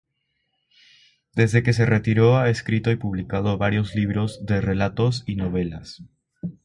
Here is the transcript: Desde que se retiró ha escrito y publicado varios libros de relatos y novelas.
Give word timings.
Desde 1.35 1.61
que 1.61 1.73
se 1.73 1.85
retiró 1.85 2.37
ha 2.39 2.49
escrito 2.49 2.89
y 2.89 2.95
publicado 2.95 3.59
varios 3.59 3.93
libros 3.93 4.43
de 4.47 4.59
relatos 4.59 5.23
y 5.27 5.35
novelas. 5.35 6.01